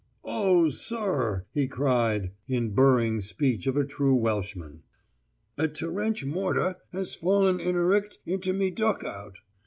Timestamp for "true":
3.85-4.15